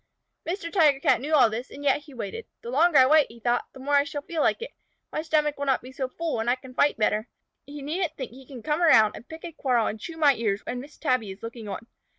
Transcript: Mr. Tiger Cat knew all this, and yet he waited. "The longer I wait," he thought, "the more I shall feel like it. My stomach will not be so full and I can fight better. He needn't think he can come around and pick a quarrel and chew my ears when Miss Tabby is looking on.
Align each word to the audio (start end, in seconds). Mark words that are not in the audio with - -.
Mr. 0.47 0.71
Tiger 0.73 0.99
Cat 0.99 1.21
knew 1.21 1.35
all 1.35 1.47
this, 1.47 1.69
and 1.69 1.83
yet 1.83 1.99
he 2.05 2.11
waited. 2.15 2.47
"The 2.63 2.71
longer 2.71 2.97
I 2.97 3.05
wait," 3.05 3.27
he 3.29 3.39
thought, 3.39 3.65
"the 3.73 3.79
more 3.79 3.93
I 3.93 4.03
shall 4.03 4.23
feel 4.23 4.41
like 4.41 4.63
it. 4.63 4.71
My 5.11 5.21
stomach 5.21 5.59
will 5.59 5.67
not 5.67 5.83
be 5.83 5.91
so 5.91 6.09
full 6.09 6.39
and 6.39 6.49
I 6.49 6.55
can 6.55 6.73
fight 6.73 6.97
better. 6.97 7.27
He 7.67 7.83
needn't 7.83 8.17
think 8.17 8.31
he 8.31 8.47
can 8.47 8.63
come 8.63 8.81
around 8.81 9.15
and 9.15 9.29
pick 9.29 9.45
a 9.45 9.51
quarrel 9.51 9.85
and 9.85 9.99
chew 9.99 10.17
my 10.17 10.33
ears 10.33 10.65
when 10.65 10.81
Miss 10.81 10.97
Tabby 10.97 11.29
is 11.29 11.43
looking 11.43 11.67
on. 11.67 11.85